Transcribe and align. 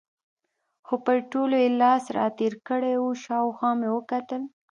خو 0.85 0.95
پر 1.05 1.17
ټولو 1.31 1.55
یې 1.63 1.69
لاس 1.81 2.03
را 2.15 2.25
تېر 2.39 2.53
کړی 2.67 2.93
و، 2.97 3.05
شاوخوا 3.23 3.71
مې 3.79 3.89
وکتل. 3.95 4.41